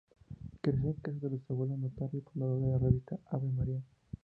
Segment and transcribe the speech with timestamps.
[0.61, 3.83] Creció en casa de su abuelo, notario y fundador de la revista "Ave María".